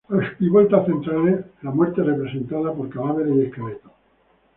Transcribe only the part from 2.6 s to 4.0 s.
por cadáveres y esqueletos.